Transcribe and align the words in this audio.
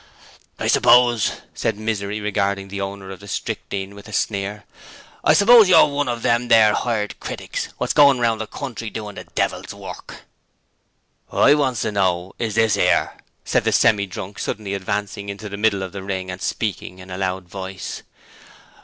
'I 0.57 0.65
suppose,' 0.65 1.31
said 1.53 1.77
Misery, 1.77 2.19
regarding 2.19 2.69
the 2.69 2.81
owner 2.81 3.11
of 3.11 3.19
the 3.19 3.27
strychnine 3.27 3.93
with 3.93 4.07
a 4.07 4.13
sneer, 4.13 4.63
'I 5.23 5.33
suppose 5.33 5.69
you're 5.69 5.85
one 5.85 6.07
of 6.07 6.23
them 6.23 6.47
there 6.47 6.73
hired 6.73 7.19
critics 7.19 7.69
wot's 7.77 7.93
goin' 7.93 8.17
about 8.17 8.39
the 8.39 8.47
country 8.47 8.89
doin' 8.89 9.13
the 9.13 9.25
Devil's 9.35 9.75
work?' 9.75 10.23
'Wot 11.31 11.49
I 11.49 11.53
wants 11.53 11.83
to 11.83 11.91
know 11.91 12.33
is 12.39 12.55
this 12.55 12.77
'ere,' 12.77 13.15
said 13.45 13.63
the 13.63 13.71
Semi 13.71 14.07
drunk, 14.07 14.39
suddenly 14.39 14.73
advancing 14.73 15.29
into 15.29 15.49
the 15.49 15.55
middle 15.55 15.83
of 15.83 15.91
the 15.91 16.01
ring 16.01 16.31
and 16.31 16.41
speaking 16.41 16.97
in 16.97 17.11
a 17.11 17.17
loud 17.19 17.47
voice. 17.47 18.01